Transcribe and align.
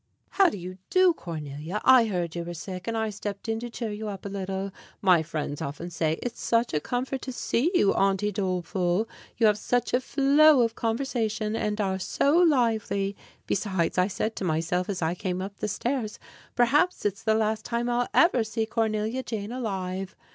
How 0.29 0.49
do 0.49 0.57
you 0.57 0.79
do, 0.89 1.13
Cornelia? 1.13 1.79
I 1.85 2.05
heard 2.07 2.33
you 2.35 2.43
were 2.43 2.55
sick, 2.55 2.87
and 2.87 2.97
I 2.97 3.11
stepped 3.11 3.47
in 3.47 3.59
to 3.59 3.69
cheer 3.69 3.91
you 3.91 4.07
up 4.07 4.25
a 4.25 4.29
little. 4.29 4.71
My 4.99 5.21
friends 5.21 5.61
often 5.61 5.91
say: 5.91 6.17
"It's 6.23 6.41
such 6.41 6.73
a 6.73 6.79
comfort 6.79 7.21
to 7.21 7.31
see 7.31 7.69
you, 7.75 7.93
Aunty 7.93 8.31
Doleful. 8.31 9.07
You 9.37 9.45
have 9.45 9.59
such 9.59 9.93
a 9.93 10.01
flow 10.01 10.63
of 10.63 10.73
conversation, 10.73 11.55
and 11.55 11.79
are 11.79 11.99
so 11.99 12.35
lively." 12.35 13.15
Besides, 13.45 13.99
I 13.99 14.07
said 14.07 14.35
to 14.37 14.43
myself, 14.43 14.89
as 14.89 15.03
I 15.03 15.13
came 15.13 15.39
up 15.39 15.59
the 15.59 15.67
stairs: 15.67 16.17
"Perhaps 16.55 17.05
it's 17.05 17.21
the 17.21 17.35
last 17.35 17.63
time 17.63 17.87
I'll 17.87 18.07
ever 18.11 18.43
see 18.43 18.65
Cornelia 18.65 19.21
Jane 19.21 19.51
alive." 19.51 20.15